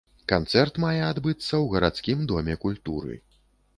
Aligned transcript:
Канцэрт 0.31 0.79
мае 0.85 1.01
адбыцца 1.09 1.39
ў 1.41 1.75
гарадскім 1.75 2.27
доме 2.33 2.57
культуры. 2.65 3.13